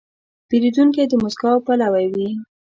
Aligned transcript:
پیرودونکی 0.47 1.03
د 1.07 1.13
موسکا 1.21 1.51
پلوی 1.65 2.05
وي. 2.13 2.29